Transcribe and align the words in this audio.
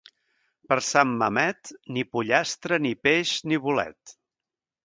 Per 0.71 0.77
Sant 0.85 1.11
Mamet, 1.19 1.71
ni 1.97 2.05
pollastre, 2.15 2.81
ni 2.87 2.97
peix, 3.09 3.35
ni 3.53 3.61
bolet. 3.67 4.19